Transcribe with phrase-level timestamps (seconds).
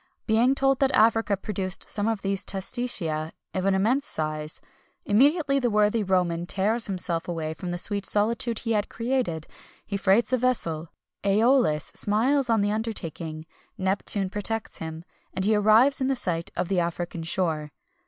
[0.25, 4.59] Being told that Africa produced some of these testacea of an immense size,
[5.05, 9.45] immediately the worthy Roman tears himself away from the sweet solitude he had created;
[9.85, 10.89] he freights a vessel,
[11.23, 13.45] Æolus smiles on the undertaking,
[13.77, 17.71] Neptune protects him, and he arrives in sight of the African shore.